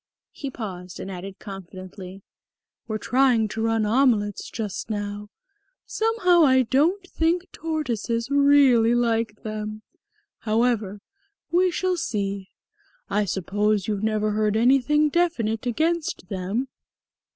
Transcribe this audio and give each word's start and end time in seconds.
He 0.31 0.49
paused 0.49 0.99
and 0.99 1.11
added 1.11 1.37
confidently. 1.37 2.23
"We're 2.87 2.97
trying 2.97 3.47
rum 3.55 3.85
omelettes 3.85 4.49
just 4.49 4.89
now. 4.89 5.29
Somehow 5.85 6.43
I 6.43 6.63
don't 6.63 7.05
think 7.07 7.43
tortoises 7.51 8.31
really 8.31 8.95
like 8.95 9.43
them. 9.43 9.83
However, 10.39 11.01
we 11.51 11.69
shall 11.69 11.97
see. 11.97 12.49
I 13.11 13.25
suppose 13.25 13.87
you've 13.87 14.01
never 14.01 14.31
heard 14.31 14.57
anything 14.57 15.09
definite 15.11 15.67
against 15.67 16.29
them?" 16.29 16.67